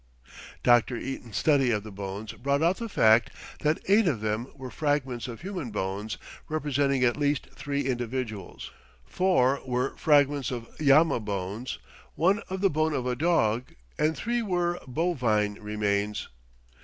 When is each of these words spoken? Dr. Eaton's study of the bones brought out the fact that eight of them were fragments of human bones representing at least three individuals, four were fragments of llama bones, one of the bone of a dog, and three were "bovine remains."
Dr. 0.63 0.97
Eaton's 0.97 1.37
study 1.37 1.69
of 1.69 1.83
the 1.83 1.91
bones 1.91 2.33
brought 2.33 2.63
out 2.63 2.77
the 2.77 2.89
fact 2.89 3.29
that 3.59 3.79
eight 3.87 4.07
of 4.07 4.19
them 4.19 4.47
were 4.55 4.71
fragments 4.71 5.27
of 5.27 5.41
human 5.41 5.69
bones 5.69 6.17
representing 6.49 7.03
at 7.03 7.17
least 7.17 7.45
three 7.51 7.81
individuals, 7.83 8.71
four 9.05 9.61
were 9.63 9.95
fragments 9.97 10.49
of 10.49 10.67
llama 10.79 11.19
bones, 11.19 11.77
one 12.15 12.39
of 12.49 12.61
the 12.61 12.69
bone 12.71 12.95
of 12.95 13.05
a 13.05 13.15
dog, 13.15 13.75
and 13.99 14.17
three 14.17 14.41
were 14.41 14.79
"bovine 14.87 15.59
remains." 15.61 16.29